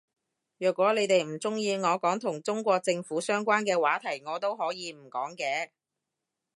[0.57, 5.69] 若果你哋唔鍾意我講同中國政府相關嘅話題我都可以唔講嘅